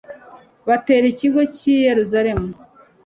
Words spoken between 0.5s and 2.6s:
batera ikigo cy'i yeruzalemu